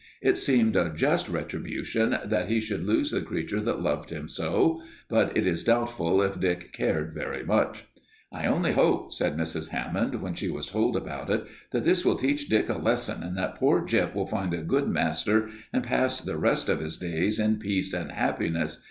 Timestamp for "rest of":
16.39-16.79